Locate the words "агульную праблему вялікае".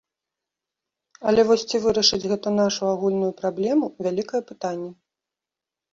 2.95-4.41